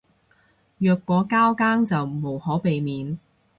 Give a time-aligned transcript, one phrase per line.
[0.79, 3.19] 若果交更就無可避免